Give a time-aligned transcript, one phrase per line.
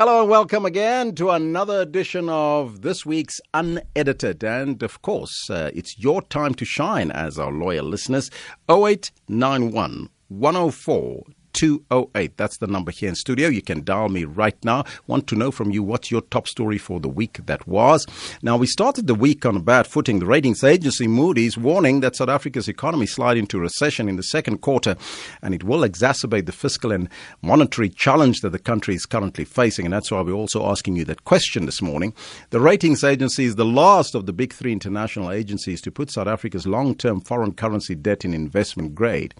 [0.00, 4.42] Hello and welcome again to another edition of this week's Unedited.
[4.42, 8.30] And of course, uh, it's your time to shine as our loyal listeners.
[8.70, 12.36] 0891 104 208.
[12.36, 13.48] That's the number here in studio.
[13.48, 14.84] You can dial me right now.
[15.06, 18.06] Want to know from you what's your top story for the week that was.
[18.42, 20.18] Now, we started the week on a bad footing.
[20.18, 24.58] The ratings agency Moody's warning that South Africa's economy slide into recession in the second
[24.58, 24.96] quarter
[25.42, 27.08] and it will exacerbate the fiscal and
[27.42, 29.86] monetary challenge that the country is currently facing.
[29.86, 32.14] And that's why we're also asking you that question this morning.
[32.50, 36.26] The ratings agency is the last of the big three international agencies to put South
[36.26, 39.34] Africa's long term foreign currency debt in investment grade.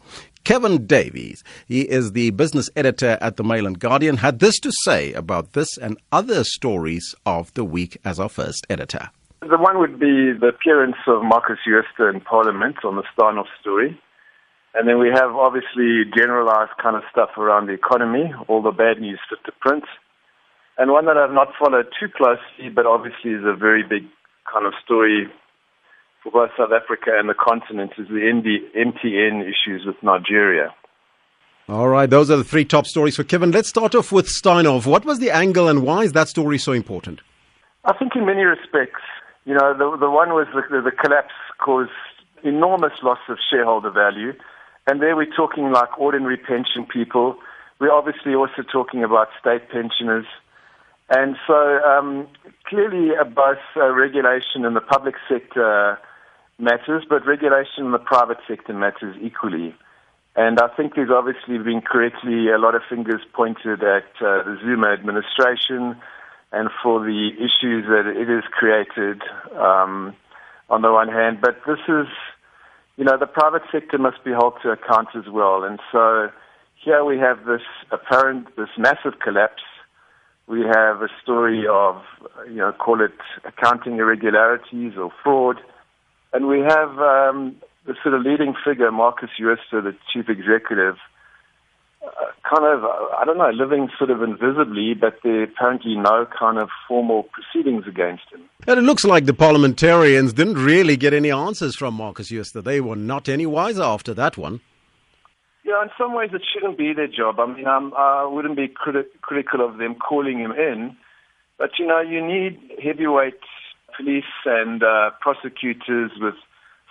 [0.45, 4.73] Kevin Davies, he is the business editor at the Mail and Guardian, had this to
[4.85, 9.11] say about this and other stories of the week as our first editor.
[9.41, 13.99] The one would be the appearance of Markus Jooste in Parliament on the Steinhoff story.
[14.75, 19.01] And then we have obviously generalized kind of stuff around the economy, all the bad
[19.01, 19.85] news fit to print.
[20.79, 24.05] And one that I've not followed too closely, but obviously is a very big
[24.51, 25.27] kind of story
[26.23, 30.75] for both South Africa and the continent is the MTN issues with Nigeria.
[31.69, 33.53] All right, those are the three top stories for Kevin.
[33.53, 34.87] Let's start off with Steinhoff.
[34.87, 37.21] What was the angle and why is that story so important?
[37.85, 39.01] I think in many respects,
[39.45, 41.91] you know, the, the one was the, the collapse caused
[42.43, 44.33] enormous loss of shareholder value.
[44.87, 47.37] And there we're talking like ordinary pension people.
[47.79, 50.27] We're obviously also talking about state pensioners.
[51.09, 52.29] And so um,
[52.67, 55.99] clearly uh, both uh, regulation in the public sector
[56.61, 59.75] matters, but regulation in the private sector matters equally.
[60.37, 64.59] And I think there's obviously been correctly a lot of fingers pointed at uh, the
[64.63, 65.97] Zuma administration
[66.53, 69.23] and for the issues that it has created
[69.57, 70.15] um,
[70.69, 71.41] on the one hand.
[71.41, 72.07] But this is,
[72.97, 75.65] you know, the private sector must be held to account as well.
[75.65, 76.31] And so
[76.77, 79.63] here we have this apparent, this massive collapse.
[80.47, 82.03] We have a story of,
[82.49, 85.61] you know, call it accounting irregularities or fraud.
[86.33, 90.97] And we have um, the sort of leading figure, Markus Jooste, the chief executive,
[92.03, 92.09] uh,
[92.49, 96.69] kind of, I don't know, living sort of invisibly, but there apparently no kind of
[96.89, 98.43] formal proceedings against him.
[98.67, 102.63] And it looks like the parliamentarians didn't really get any answers from Markus Jooste.
[102.63, 104.61] They were not any wiser after that one.
[105.65, 107.39] Yeah, in some ways it shouldn't be their job.
[107.39, 110.97] I mean, I'm, I wouldn't be criti- critical of them calling him in,
[111.59, 113.41] but you know, you need heavyweight
[114.01, 116.35] police and uh, prosecutors with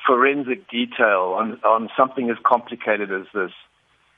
[0.06, 3.52] forensic detail on, on something as complicated as this.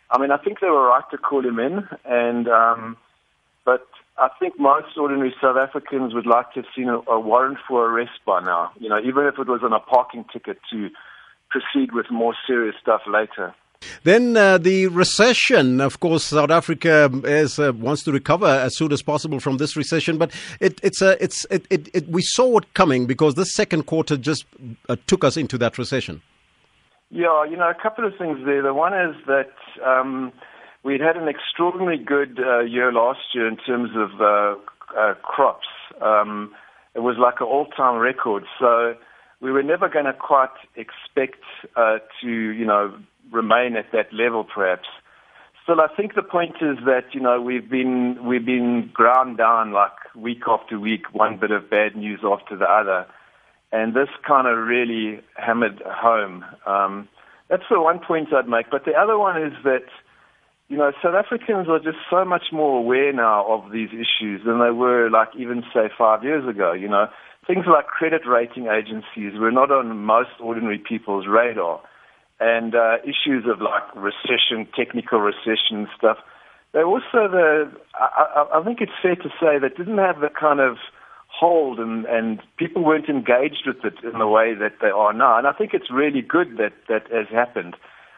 [0.10, 2.98] I mean, I think they were right to call him in, and um,
[3.64, 3.88] but
[4.18, 7.90] I think most ordinary South Africans would like to have seen a, a warrant for
[7.90, 8.72] arrest by now.
[8.78, 10.90] You know, even if it was on a parking ticket to
[11.50, 13.56] proceed with more serious stuff later.
[14.04, 15.82] Then uh, the recession.
[15.82, 19.76] Of course, South Africa is, uh, wants to recover as soon as possible from this
[19.76, 23.46] recession, but it, it's uh, it's it, it, it, we saw it coming because the
[23.46, 24.46] second quarter just
[24.90, 26.22] uh, took us into that recession.
[27.10, 28.62] Yeah, you know, a couple of things there.
[28.62, 29.52] The one is that
[29.86, 30.32] um,
[30.84, 35.68] we'd had an extraordinarily good uh, year last year in terms of uh, crops.
[36.02, 36.54] Um,
[36.96, 38.44] it was like an all-time record.
[38.60, 38.96] So
[39.42, 41.44] we were never going to quite expect
[41.76, 42.98] uh, to, you know,
[43.32, 44.88] remain at that level, perhaps.
[45.64, 49.72] Still, I think the point is that you know we've been we've been ground down
[49.72, 53.06] like week after week, one bit of bad news after the other,
[53.72, 56.44] and this kind of really hammered home.
[56.66, 57.08] Um,
[57.50, 58.72] that's the one point I'd make.
[58.72, 59.86] But the other one is that
[60.68, 64.60] you know South Africans are just so much more aware now of these issues than
[64.60, 66.74] they were like even say five years ago.
[66.74, 67.06] You know
[67.46, 71.82] things like credit rating agencies were not on most ordinary people's radar
[72.42, 76.18] and uh, issues of like recession, technical recession stuff.
[76.74, 80.60] They also the I, I, think it's fair to say that didn't have the kind
[80.60, 80.78] of
[81.28, 85.38] hold and and people weren't engaged with it in the way that they are now.
[85.38, 87.76] And I think it's really good that that has happened.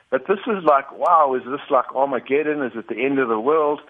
[0.09, 2.61] But this is like, wow, is this like Armageddon?
[2.63, 3.81] Is it the end of the world?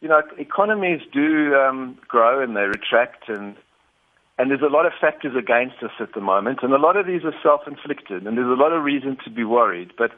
[0.00, 3.56] You know, economies do um, grow and they retract, and
[4.38, 7.06] and there's a lot of factors against us at the moment, and a lot of
[7.06, 9.92] these are self-inflicted, and there's a lot of reason to be worried.
[9.96, 10.10] But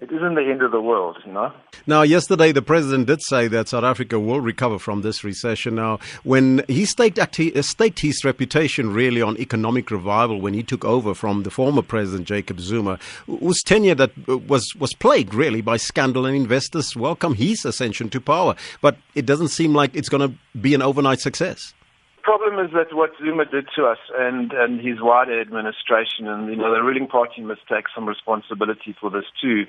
[0.00, 1.52] it isn't the end of the world, you know.
[1.86, 5.74] Now, yesterday the president did say that South Africa will recover from this recession.
[5.74, 11.42] Now, when he staked, his reputation really on economic revival when he took over from
[11.42, 14.10] the former president Jacob Zuma, whose tenure that
[14.48, 18.56] was was plagued really by scandal, and investors welcome his ascension to power.
[18.80, 21.74] But it doesn't seem like it's going to be an overnight success
[22.22, 26.56] problem is that what Zuma did to us and, and his wider administration, and you
[26.56, 29.66] know the ruling party must take some responsibility for this too,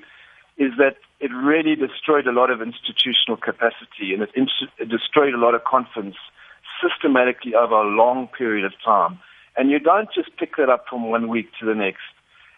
[0.58, 4.30] is that it really destroyed a lot of institutional capacity and it,
[4.78, 6.16] it destroyed a lot of confidence
[6.82, 9.18] systematically over a long period of time.
[9.56, 12.08] And you don't just pick that up from one week to the next.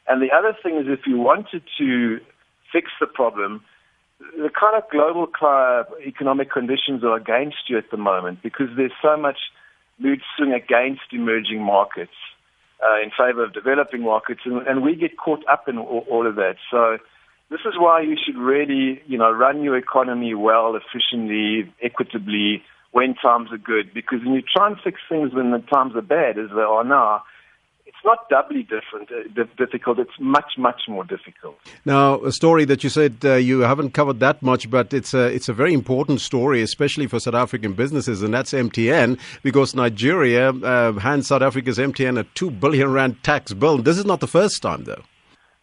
[0.06, 2.20] And the other thing is if you wanted to
[2.73, 3.62] fix the problem,
[4.37, 5.29] the kind of global
[6.06, 9.38] economic conditions are against you at the moment because there's so much
[9.99, 12.12] mood swing against emerging markets
[12.82, 16.26] uh, in favor of developing markets, and, and we get caught up in all, all
[16.26, 16.56] of that.
[16.70, 16.99] So
[17.50, 22.62] this is why you should really, you know, run your economy well, efficiently, equitably
[22.93, 23.93] when times are good.
[23.93, 26.85] Because when you try and fix things when the times are bad, as they are
[26.85, 27.23] now,
[28.05, 29.99] not doubly different, uh, difficult.
[29.99, 31.56] It's much, much more difficult.
[31.85, 35.27] Now, a story that you said uh, you haven't covered that much, but it's a
[35.27, 40.51] it's a very important story, especially for South African businesses, and that's MTN because Nigeria
[40.51, 43.79] uh, hands South Africa's MTN a two billion rand tax bill.
[43.79, 45.03] This is not the first time, though.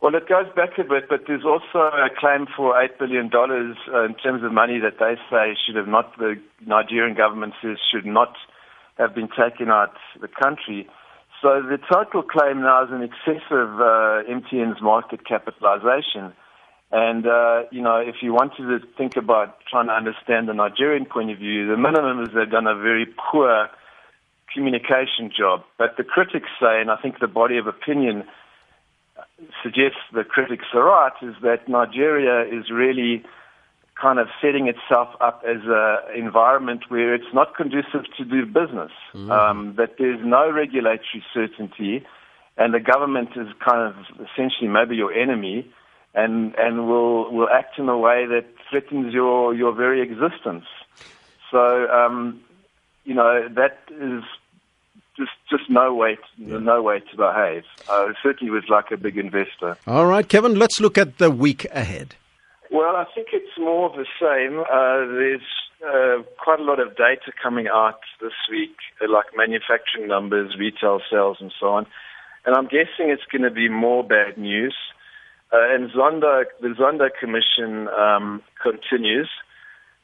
[0.01, 4.03] Well, it goes back a bit, but there's also a claim for $8 billion uh,
[4.03, 8.07] in terms of money that they say should have not, the Nigerian government says should
[8.07, 8.33] not
[8.97, 10.89] have been taken out of the country.
[11.41, 16.33] So the total claim now is in excess of uh, MTN's market capitalization.
[16.91, 21.05] And, uh, you know, if you wanted to think about trying to understand the Nigerian
[21.05, 23.69] point of view, the minimum is they've done a very poor
[24.53, 25.63] communication job.
[25.79, 28.25] But the critics say, and I think the body of opinion
[29.63, 33.23] suggests the critics are right, is that Nigeria is really
[34.01, 38.91] kind of setting itself up as an environment where it's not conducive to do business,
[39.13, 39.29] mm.
[39.29, 42.03] um, that there's no regulatory certainty,
[42.57, 45.71] and the government is kind of essentially maybe your enemy,
[46.15, 50.65] and and will will act in a way that threatens your your very existence.
[51.51, 52.41] So um,
[53.05, 54.23] you know that is
[55.15, 56.57] just just no way to, yeah.
[56.57, 57.63] no way to behave.
[57.87, 59.77] Uh, certainly was like a big investor.
[59.85, 60.55] All right, Kevin.
[60.55, 62.15] Let's look at the week ahead.
[62.71, 64.61] Well, I think it's more of the same.
[64.61, 65.41] Uh, there's
[65.83, 71.01] uh, quite a lot of data coming out this week, uh, like manufacturing numbers, retail
[71.11, 71.85] sales, and so on.
[72.45, 74.75] And I'm guessing it's going to be more bad news.
[75.51, 79.29] Uh, and Zondo, the Zondo Commission um, continues.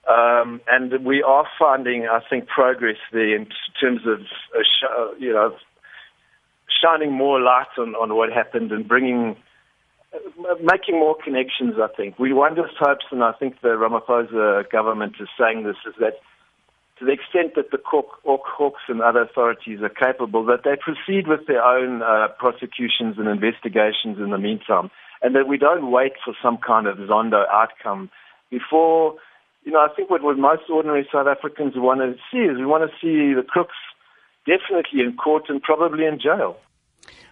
[0.10, 3.48] Um, and we are finding, I think, progress there in
[3.80, 5.56] terms of, uh, sh- you know,
[6.84, 9.38] shining more light on, on what happened and bringing
[10.62, 12.18] making more connections, I think.
[12.20, 16.20] We one just hopes, and I think the Ramaphosa government is saying this, is that
[17.00, 21.46] to the extent that the Hawks and other authorities are capable, that they proceed with
[21.48, 24.90] their own uh, prosecutions and investigations in the meantime,
[25.22, 28.10] and that we don't wait for some kind of Zondo outcome
[28.50, 29.16] before.
[29.64, 32.66] You know, I think what, what most ordinary South Africans want to see is we
[32.66, 33.76] want to see the crooks
[34.46, 36.58] definitely in court and probably in jail.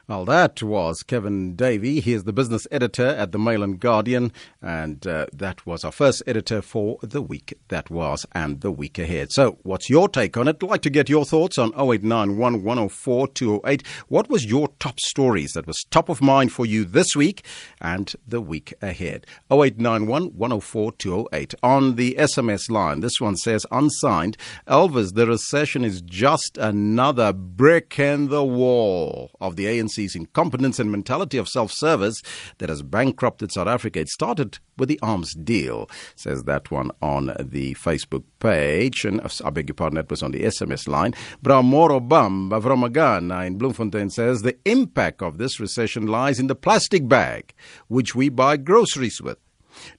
[0.08, 2.00] Well, that was Kevin Davey.
[2.00, 4.32] He is the business editor at the Mail and Guardian,
[4.62, 9.00] and uh, that was our first editor for the week that was and the week
[9.00, 9.32] ahead.
[9.32, 10.58] So, what's your take on it?
[10.62, 13.88] I'd like to get your thoughts on 0891 104 208.
[14.08, 17.44] What was your top stories that was top of mind for you this week
[17.82, 19.26] and the week ahead?
[19.52, 21.56] 0891 104 208.
[21.64, 24.38] On the SMS line, this one says unsigned.
[24.68, 30.92] Elvis, the recession is just another brick in the wall of the ANC incompetence and
[30.92, 32.22] mentality of self service
[32.58, 34.00] that has bankrupted South Africa.
[34.00, 39.06] It started with the arms deal, says that one on the Facebook page.
[39.06, 41.14] And uh, I beg your pardon, that was on the SMS line.
[41.44, 46.56] Bramoro Bam from Ghana in Bloemfontein says the impact of this recession lies in the
[46.56, 47.54] plastic bag
[47.88, 49.38] which we buy groceries with.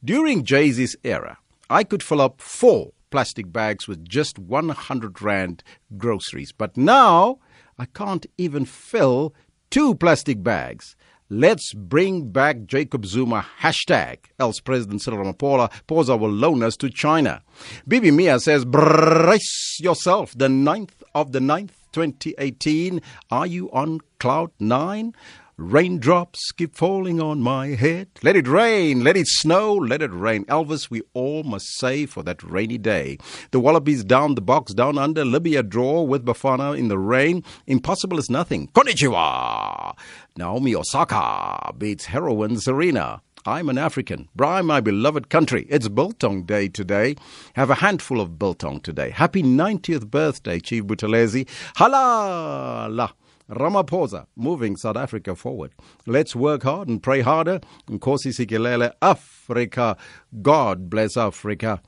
[0.05, 5.63] During JZ's era, I could fill up four plastic bags with just 100 Rand
[5.97, 6.53] groceries.
[6.53, 7.39] But now
[7.79, 9.35] I can't even fill
[9.71, 10.97] two plastic bags.
[11.29, 17.43] Let's bring back Jacob Zuma hashtag, else President Cyril Ramaphosa pours our us to China.
[17.89, 20.35] Bibi Mia says, brace yourself.
[20.37, 23.03] The 9th of the 9th, 2018.
[23.31, 25.15] Are you on cloud nine?
[25.59, 28.09] Raindrops keep falling on my head.
[28.23, 30.45] Let it rain, let it snow, let it rain.
[30.45, 33.17] Elvis, we all must say for that rainy day.
[33.53, 35.25] The Wallabies down the box, down under.
[35.25, 37.43] Libya draw with Bafana in the rain.
[37.67, 38.69] Impossible is nothing.
[38.75, 39.97] Konnichiwa!
[40.37, 43.23] Naomi Osaka beats heroine Serena.
[43.47, 44.29] I'm an African.
[44.37, 45.67] Bry, my beloved country.
[45.71, 47.17] It's Biltong Day today.
[47.55, 49.09] Have a handful of Biltong today.
[49.09, 51.49] Happy 90th birthday, Chief Buthelezi.
[51.77, 53.13] Halala!
[53.51, 55.73] Ramaphosa moving South Africa forward.
[56.07, 57.61] Let's work hard and pray harder.
[57.89, 59.97] Nkosi Sikelele, Africa.
[60.43, 61.81] God bless Africa.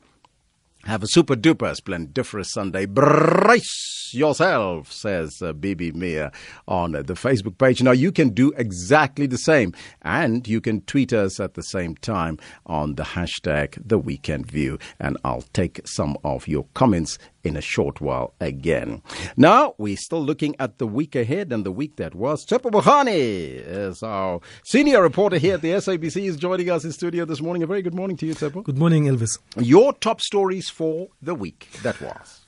[0.88, 2.86] Have a super duper splendiferous Sunday.
[2.86, 6.32] Brace yourself, says uh, Bibi Mia
[6.66, 7.82] on uh, the Facebook page.
[7.82, 11.94] Now, you can do exactly the same, and you can tweet us at the same
[11.96, 17.56] time on the hashtag The Weekend View, and I'll take some of your comments in
[17.56, 19.02] a short while again.
[19.36, 22.44] Now, we're still looking at the week ahead and the week that was.
[22.44, 26.24] Tshepo Phagane is our senior reporter here at the SABC.
[26.24, 27.62] is joining us in studio this morning.
[27.62, 28.64] A very good morning to you, Tshepo.
[28.64, 29.38] Good morning, Elvis.
[29.56, 32.40] Your top stories for the week that was.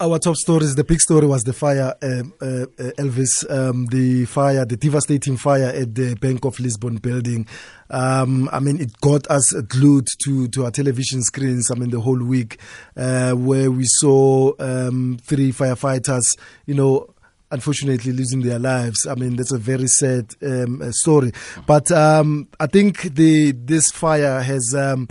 [0.00, 4.26] Our top stories, the big story was the fire, um, uh, uh, Elvis, um, the
[4.26, 7.46] fire, the devastating fire at the Bank of Lisbon building.
[7.90, 12.00] Um, I mean, it got us glued to, to our television screens, I mean, the
[12.00, 12.58] whole week,
[12.96, 17.14] uh, where we saw um, three firefighters, you know,
[17.50, 19.06] unfortunately losing their lives.
[19.06, 21.32] I mean, that's a very sad um, uh, story.
[21.66, 25.08] But um, I think the this fire has um,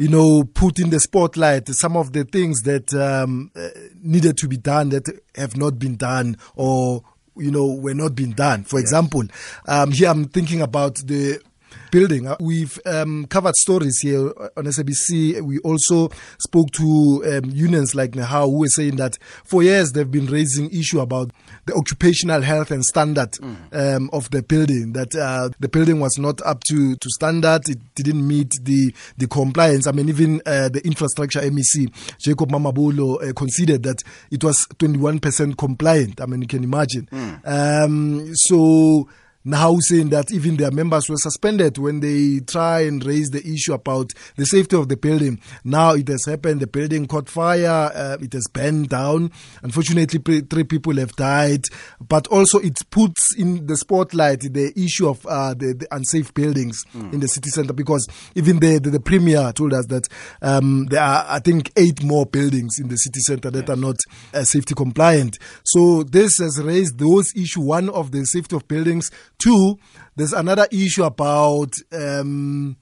[0.00, 3.68] you know, put in the spotlight some of the things that um, uh,
[4.02, 7.02] needed to be done that have not been done or
[7.36, 8.64] you know were not being done.
[8.64, 8.84] For yes.
[8.84, 9.24] example,
[9.68, 11.42] um, here I'm thinking about the
[11.90, 12.26] building.
[12.26, 15.40] Uh, we've um, covered stories here on SABC.
[15.42, 20.10] We also spoke to um, unions like NEHAWU who were saying that for years they've
[20.10, 21.30] been raising issue about
[21.66, 23.56] the occupational health and standard mm.
[23.96, 24.92] um, of the building.
[24.92, 27.68] That uh, the building was not up to, to standard.
[27.68, 29.86] It didn't meet the the compliance.
[29.86, 35.56] I mean, even uh, the infrastructure MEC Jacob Mamabolo uh, considered that it was 21%
[35.56, 36.20] compliant.
[36.20, 37.08] I mean, you can imagine.
[37.12, 38.32] Mm.
[38.34, 39.08] so
[39.44, 43.72] now saying that even their members were suspended when they try and raise the issue
[43.72, 45.40] about the safety of the building.
[45.64, 46.60] Now it has happened.
[46.60, 47.90] The building caught fire.
[47.94, 49.30] Uh, it has burned down.
[49.62, 51.64] Unfortunately, three people have died.
[52.06, 56.84] But also it puts in the spotlight the issue of uh, the, the, unsafe buildings
[56.94, 57.12] mm.
[57.12, 60.06] in the city center because even the, the, the premier told us that
[60.42, 63.70] um, there are, I think, eight more buildings in the city center that yes.
[63.70, 63.96] are not
[64.34, 65.38] uh, safety compliant.
[65.64, 67.58] So this has raised those issues.
[67.58, 69.76] One of the safety of buildings Two,
[70.16, 72.76] there's another issue about um,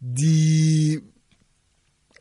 [0.00, 1.00] the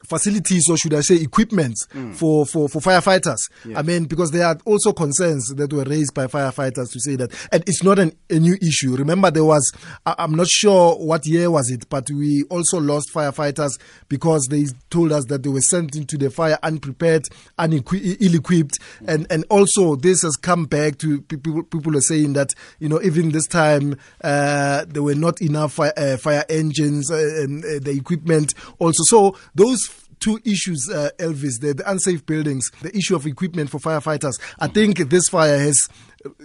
[0.08, 2.16] facilities or should I say equipment mm.
[2.16, 3.38] for, for, for firefighters.
[3.66, 3.80] Yeah.
[3.80, 7.34] I mean, because there are also concerns that were raised by firefighters to say that,
[7.52, 8.96] and it's not an, a new issue.
[8.96, 9.72] Remember, there was,
[10.06, 13.72] I, am not sure what year was it, but we also lost firefighters
[14.08, 17.24] because they told us that they were sent into the fire unprepared,
[17.60, 19.08] unequi- ill-equipped, mm.
[19.08, 23.02] and, and also this has come back to people, people are saying that, you know,
[23.02, 27.80] even this time, uh, there were not enough fire, uh, fire engines uh, and uh,
[27.82, 29.04] the equipment also.
[29.06, 29.88] So those
[30.20, 34.40] two issues, uh, Elvis, the, the, unsafe buildings, the issue of equipment for firefighters.
[34.60, 35.88] I think this fire has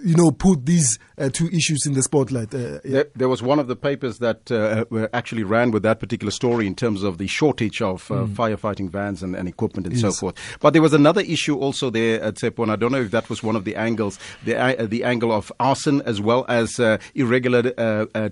[0.03, 2.53] you know, put these uh, two issues in the spotlight.
[2.53, 2.79] Uh, yeah.
[2.83, 6.67] there, there, was one of the papers that uh, actually ran with that particular story
[6.67, 8.27] in terms of the shortage of uh, mm.
[8.29, 10.01] firefighting vans and, and equipment and yes.
[10.01, 10.57] so forth.
[10.59, 13.29] But there was another issue also there at Tshepo, and I don't know if that
[13.29, 16.97] was one of the angles, the, uh, the angle of arson as well as uh,
[17.15, 17.63] irregular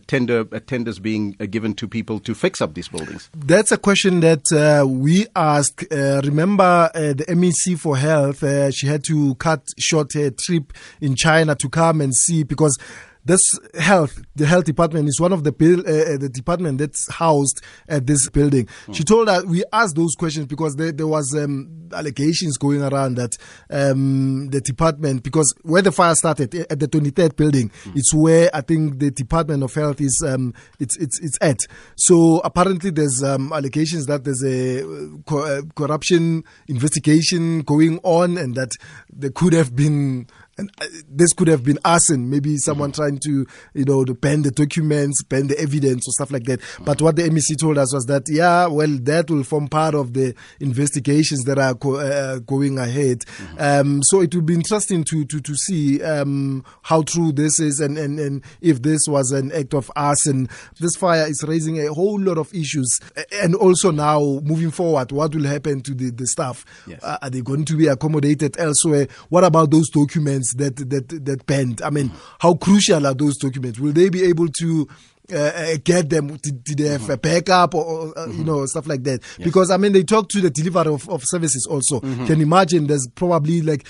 [0.07, 3.29] tender tenders being given to people to fix up these buildings.
[3.35, 5.85] That's a question that we asked.
[5.91, 8.43] remember the MEC for Health,
[8.73, 12.77] she had to cut short her trip in China China to come and see because
[13.23, 13.41] this
[13.79, 17.61] health, the health department is one of the bill, uh, uh, the department that's housed
[17.87, 18.65] at this building.
[18.87, 18.95] Mm.
[18.95, 23.15] She told us we asked those questions because there, there was um, allegations going around
[23.15, 23.37] that
[23.69, 27.95] um, the department because where the fire started at the 23rd building, mm.
[27.95, 31.59] it's where I think the Department of Health is um, it's it's it's at.
[31.95, 34.81] So apparently there's um, allegations that there's a
[35.25, 38.71] co- uh, corruption investigation going on and that
[39.11, 40.25] there could have been
[40.61, 43.01] and uh, this could have been arson, maybe someone mm-hmm.
[43.01, 46.61] trying to, you know, to pen the documents, pen the evidence or stuff like that.
[46.61, 46.83] Mm-hmm.
[46.85, 50.13] But what the MEC told us was that, yeah, well, that will form part of
[50.13, 53.19] the investigations that are co- uh, going ahead.
[53.19, 53.57] Mm-hmm.
[53.59, 57.79] Um, so it will be interesting to, to, to see um, how true this is
[57.79, 60.47] and, and, and if this was an act of arson.
[60.79, 62.99] This fire is raising a whole lot of issues.
[63.41, 66.65] And also now, moving forward, what will happen to the, the staff?
[66.87, 67.03] Yes.
[67.03, 69.07] Uh, are they going to be accommodated elsewhere?
[69.29, 70.50] What about those documents?
[70.57, 71.81] That that that banned?
[71.81, 73.79] I mean, how crucial are those documents?
[73.79, 74.87] Will they be able to
[75.33, 76.37] uh, uh get them?
[76.37, 77.11] Did, did, they have mm-hmm.
[77.11, 78.39] a backup or, or uh, mm-hmm.
[78.39, 79.21] you know stuff like that?
[79.37, 79.45] Yes.
[79.45, 81.99] Because I mean, they talk to the deliverer of, of services also.
[81.99, 82.25] Mm-hmm.
[82.25, 83.85] Can imagine there's probably like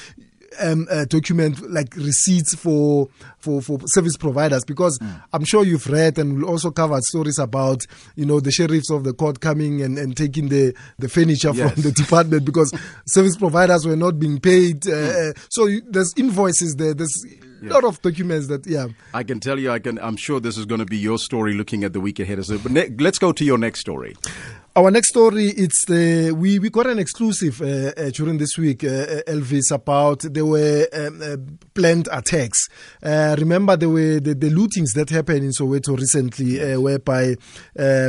[0.59, 5.23] um, uh, document like receipts for for for service providers because mm.
[5.33, 9.03] I'm sure you've read and we'll also cover stories about you know the sheriffs of
[9.03, 11.73] the court coming and, and taking the the furniture yes.
[11.73, 12.73] from the department because
[13.05, 14.87] service providers were not being paid.
[14.87, 15.45] Uh, mm.
[15.49, 16.93] So you, there's invoices there.
[16.93, 17.25] There's
[17.61, 18.87] a lot of documents that yeah.
[19.13, 19.99] I can tell you, I can.
[19.99, 22.43] I'm sure this is going to be your story looking at the week ahead.
[22.45, 24.15] So, but ne- let's go to your next story.
[24.73, 28.85] Our next story, it's the we, we got an exclusive uh, uh, during this week,
[28.85, 31.35] uh, Elvis, about there were um, uh,
[31.73, 32.69] planned attacks.
[33.03, 37.35] Uh, remember there were the, the, lootings that happened in Soweto recently, whereby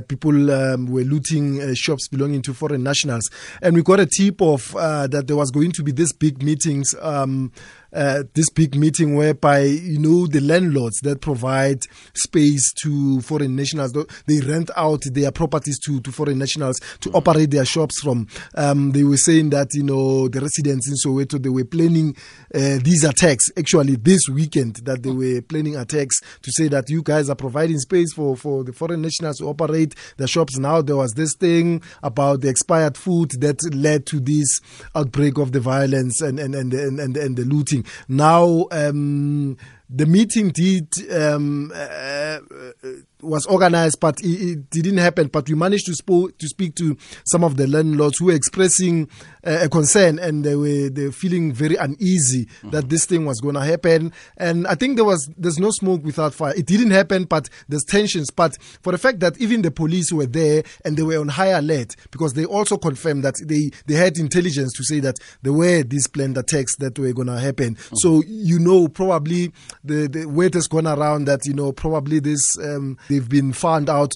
[0.06, 3.28] people um, were looting shops belonging to foreign nationals,
[3.60, 6.94] and we got a tip of that there was going to be this big meetings.
[7.00, 7.50] Um,
[7.92, 11.80] uh, this big meeting whereby you know the landlords that provide
[12.14, 13.92] space to foreign nationals
[14.26, 17.16] they rent out their properties to, to foreign nationals to mm-hmm.
[17.16, 18.26] operate their shops from.
[18.54, 22.16] Um, they were saying that you know the residents in Soweto they were planning
[22.54, 23.50] uh, these attacks.
[23.56, 27.78] Actually this weekend that they were planning attacks to say that you guys are providing
[27.78, 30.58] space for for the foreign nationals to operate the shops.
[30.58, 34.60] Now there was this thing about the expired food that led to this
[34.94, 39.56] outbreak of the violence and and and and, and, and the looting now, um,
[39.88, 42.88] the meeting did um, uh, uh,
[43.22, 45.28] was organized, but it, it, didn't happen.
[45.28, 49.08] But we managed to, spo- to speak to some of the landlords who were expressing
[49.44, 52.70] uh, a concern and they were they were feeling very uneasy mm-hmm.
[52.70, 54.12] that this thing was going to happen.
[54.36, 56.54] And I think there was there's no smoke without fire.
[56.54, 58.30] It didn't happen, but there's tensions.
[58.30, 61.48] But for the fact that even the police were there and they were on high
[61.48, 65.82] alert because they also confirmed that they they had intelligence to say that there were
[65.82, 67.74] these planned attacks that were going to happen.
[67.74, 67.96] Mm-hmm.
[67.96, 69.52] So you know probably
[69.84, 72.58] the the word has gone around that you know probably this.
[72.58, 74.12] Um, they've been found out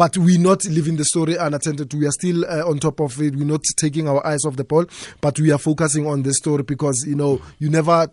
[0.00, 1.92] but we're not leaving the story unattended.
[1.92, 3.36] We are still uh, on top of it.
[3.36, 4.86] We're not taking our eyes off the ball,
[5.20, 8.08] but we are focusing on the story because you know you never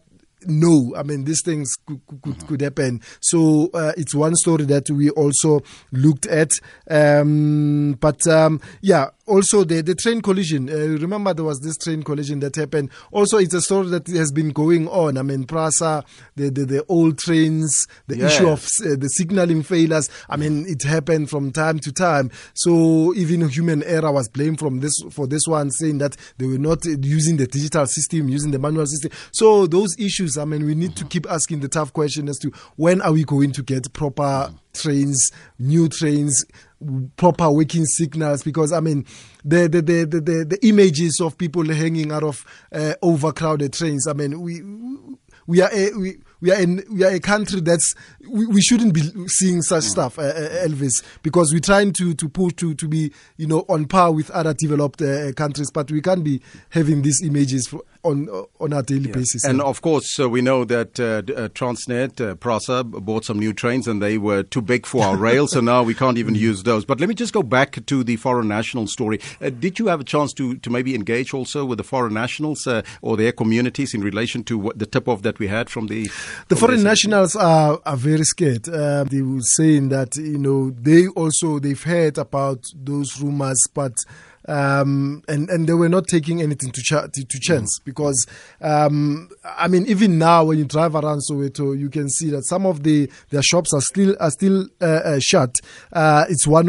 [0.46, 0.94] know.
[0.98, 3.00] I mean, these things could, could, could happen.
[3.22, 5.62] So uh, it's one story that we also
[5.94, 6.52] looked at.
[6.90, 10.70] Um, but um, yeah, also the, the train collision.
[10.70, 12.90] Uh, remember, there was this train collision that happened.
[13.12, 15.18] Also, it's a story that has been going on.
[15.18, 16.04] I mean, Prasa,
[16.36, 18.28] the, the, the old trains, the yeah.
[18.28, 20.10] issue of uh, the signaling failures.
[20.30, 22.32] I mean, it happened from time to time.
[22.54, 26.58] So even human error was blamed from this for this one, saying that they were
[26.58, 29.12] not using the digital system, using the manual system.
[29.32, 30.38] So those issues.
[30.38, 33.24] I mean, we need to keep asking the tough question as to when are we
[33.24, 36.46] going to get proper trains, new trains,
[37.16, 39.06] proper working signals because I mean
[39.44, 44.08] the the the the, the images of people hanging out of uh, overcrowded trains.
[44.08, 44.62] I mean we
[45.48, 47.96] we are a, we we are in we are a country that's
[48.30, 49.90] we, we shouldn't be seeing such mm.
[49.90, 53.66] stuff, uh, uh, Elvis, because we're trying to to push to to be you know
[53.70, 57.82] on par with other developed uh, countries, but we can't be having these images for,
[58.08, 59.44] on on a daily basis.
[59.44, 63.54] And of course, uh, we know that uh, uh, Transnet, uh, Prasa, bought some new
[63.54, 66.64] trains, and they were too big for our rail, so now we can't even use
[66.64, 66.86] those.
[66.86, 69.20] But let me just go back to the foreign national story.
[69.42, 72.66] Uh, did you have a chance to to maybe engage also with the foreign nationals
[72.68, 75.88] uh, or their communities in relation to what the tip off that we had from
[75.88, 76.04] the
[76.48, 78.64] the from foreign nationals are are very scared.
[78.64, 83.94] they were saying that you know they also they've heard about those rumors, but
[84.48, 88.26] um, and and they were not taking anything to ch- to, to, chance because
[88.62, 92.66] um, I mean even now when you drive around Soweto you can see that some
[92.66, 95.54] of the their shops are still are still uh, uh, shut.
[95.92, 96.68] Uh, it's one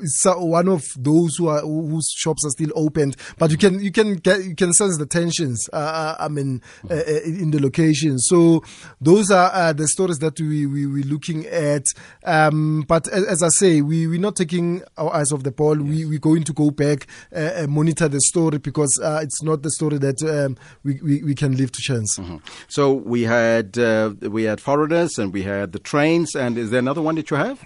[0.00, 3.90] it's one of those who are whose shops are still opened, but you can you
[3.90, 5.68] can get you can sense the tensions.
[5.72, 8.18] Uh, uh I mean, uh, uh, in the location.
[8.18, 8.62] So
[9.00, 11.86] those are uh, the stories that we we we looking at.
[12.24, 15.78] Um, but as, as, I say, we we're not taking our eyes off the ball.
[15.78, 15.88] Yes.
[15.88, 19.98] We we're going to go back uh, monitor the story because it's not the story
[19.98, 22.18] that um, we, we, we can leave to chance.
[22.18, 22.36] Mm-hmm.
[22.68, 23.76] So we had
[24.22, 26.34] we had foreigners and we had the trains.
[26.34, 27.60] And is there another one that you have?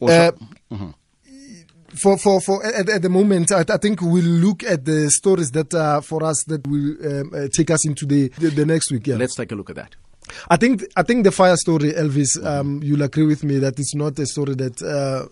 [0.00, 0.90] Mm-hmm
[1.96, 5.50] for for for at, at the moment, I, I, think we'll look at the stories
[5.52, 8.90] that uh, for us that will um, uh, take us into the, the, the next
[8.90, 9.06] week.
[9.06, 9.96] Yeah, let's take a look at that.
[10.50, 12.44] I think I think the fire story, Elvis.
[12.44, 15.28] Um, you'll agree with me that it's not a story that uh,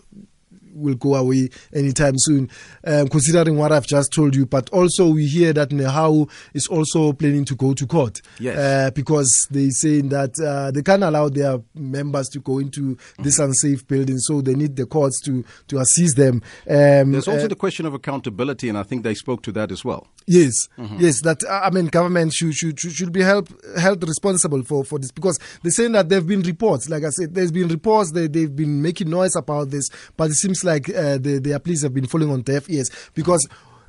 [0.75, 2.49] will go away anytime soon,
[2.85, 4.45] um, considering what I've just told you.
[4.45, 8.21] But also, we hear that Nehawu is also planning to go to court.
[8.39, 8.57] Yes.
[8.57, 13.35] Uh, because they're saying that uh, they can't allow their members to go into this
[13.39, 13.49] mm-hmm.
[13.49, 16.41] unsafe building, so they need the courts to, to assist them.
[16.69, 19.71] Um, There's also uh, the question of accountability, and I think they spoke to that
[19.71, 20.07] as well.
[20.27, 20.97] Yes, mm-hmm.
[20.99, 21.21] yes.
[21.21, 25.39] That I mean, government should should should be held held responsible for for this because
[25.61, 26.89] they're saying that there've been reports.
[26.89, 28.11] Like I said, there's been reports.
[28.11, 31.83] They they've been making noise about this, but it seems like uh, the, their pleas
[31.83, 33.47] have been falling on deaf ears because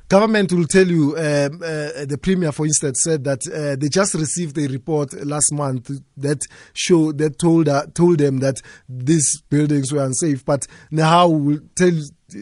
[0.09, 4.13] government will tell you, um, uh, the premier, for instance, said that uh, they just
[4.13, 6.41] received a report last month that
[6.73, 10.45] show that told uh, told them that these buildings were unsafe.
[10.45, 11.91] But now will tell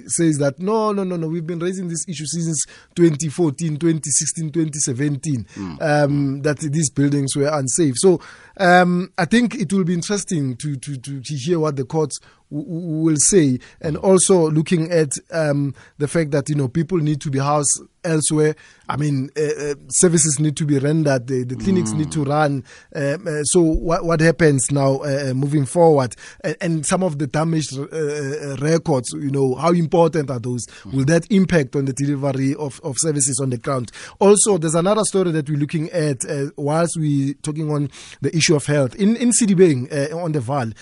[0.08, 5.43] says that no, no, no, no, we've been raising this issue since 2014, 2016, 2017,
[5.43, 5.82] mm.
[5.82, 7.93] um, that these buildings were unsafe.
[7.98, 8.19] So
[8.58, 12.19] um, I think it will be interesting to, to, to hear what the courts
[12.63, 17.30] will say, and also looking at um, the fact that you know people need to
[17.30, 18.56] be housed elsewhere.
[18.88, 22.00] I mean, uh, uh, services need to be rendered, the, the clinics mm.
[22.00, 22.63] need to run.
[22.95, 26.15] Um, uh, so, what, what happens now uh, uh, moving forward?
[26.43, 30.67] And, and, some of the damaged uh, records, you know, how important are those?
[30.67, 30.93] Mm.
[30.93, 33.91] Will that impact on the delivery of, of services on the ground?
[34.19, 36.24] Also, there's another story that we're looking at
[36.58, 37.89] whilst we're talking on
[38.21, 38.93] the issue of health.
[38.95, 40.74] In, in Sedibeng, on the Vaal,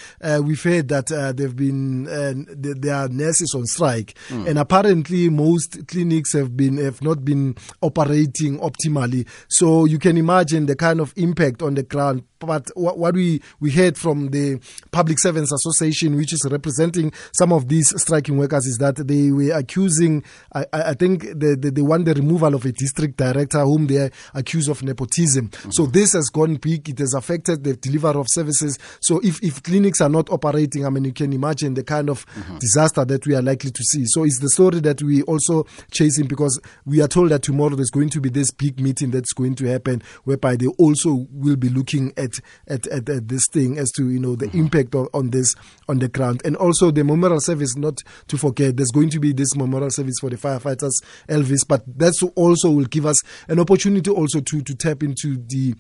[0.43, 4.15] we've heard that there've been, there are nurses on strike.
[4.27, 4.47] Mm.
[4.49, 7.55] And apparently, most clinics have been, have not not been
[7.93, 9.27] operating optimally.
[9.47, 13.71] So you can imagine the kind of impact on the ground but what we, we
[13.71, 14.59] heard from the
[14.91, 19.51] Public Servants Association, which is representing some of these striking workers, is that they were
[19.53, 23.87] accusing, I, I think they, they, they, want the removal of a district director whom
[23.87, 25.49] they are accused of nepotism.
[25.49, 25.71] Mm-hmm.
[25.71, 26.89] So this has gone big.
[26.89, 28.77] It has affected the delivery of services.
[29.01, 32.25] So if, if clinics are not operating, I mean, you can imagine the kind of
[32.27, 32.57] mm-hmm.
[32.57, 34.05] disaster that we are likely to see.
[34.05, 37.91] So it's the story that we also chasing because we are told that tomorrow there's
[37.91, 41.67] going to be this big meeting that's going to happen whereby they also will be
[41.67, 42.31] looking at
[42.65, 44.59] at, at, at, this thing as to you know the mm-hmm.
[44.59, 45.53] impact of, on this
[45.89, 47.75] on the ground, and also the memorial service.
[47.75, 50.93] Not to forget, there's going to be this memorial service for the firefighters,
[51.27, 55.75] Elvis, but that's also will give us an opportunity also to to tap into the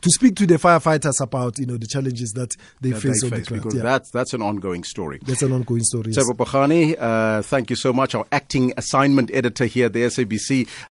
[0.00, 3.28] to speak to the firefighters about you know the challenges that they that face they
[3.28, 3.76] on face, the ground.
[3.76, 3.82] Yeah.
[3.82, 5.20] that's that's an ongoing story.
[5.24, 6.12] That's an ongoing story.
[6.12, 6.26] Yes.
[6.26, 8.14] Phagane, uh, thank you so much.
[8.14, 10.68] Our acting assignment editor here at the SABC.